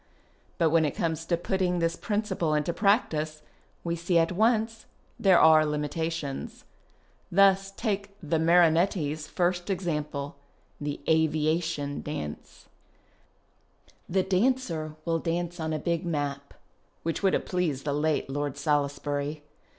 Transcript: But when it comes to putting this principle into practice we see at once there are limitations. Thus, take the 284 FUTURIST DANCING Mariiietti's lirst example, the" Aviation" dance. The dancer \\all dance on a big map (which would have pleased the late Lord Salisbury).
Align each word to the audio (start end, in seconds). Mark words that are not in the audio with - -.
But 0.57 0.71
when 0.71 0.83
it 0.83 0.95
comes 0.95 1.25
to 1.25 1.37
putting 1.37 1.77
this 1.77 1.95
principle 1.95 2.55
into 2.55 2.73
practice 2.73 3.43
we 3.83 3.95
see 3.95 4.17
at 4.17 4.31
once 4.31 4.87
there 5.19 5.39
are 5.39 5.63
limitations. 5.63 6.65
Thus, 7.31 7.69
take 7.69 8.09
the 8.19 8.39
284 8.39 8.47
FUTURIST 8.47 8.47
DANCING 8.47 8.47
Mariiietti's 8.47 9.27
lirst 9.37 9.69
example, 9.69 10.35
the" 10.81 11.01
Aviation" 11.07 12.01
dance. 12.01 12.65
The 14.09 14.23
dancer 14.23 14.95
\\all 15.05 15.19
dance 15.19 15.59
on 15.59 15.71
a 15.71 15.77
big 15.77 16.03
map 16.03 16.55
(which 17.03 17.21
would 17.21 17.35
have 17.35 17.45
pleased 17.45 17.85
the 17.85 17.93
late 17.93 18.27
Lord 18.27 18.57
Salisbury). 18.57 19.43